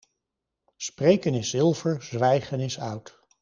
Spreken 0.77 1.33
is 1.33 1.49
zilver, 1.49 2.01
zwijgen 2.03 2.59
is 2.59 2.79
oud. 2.79 3.19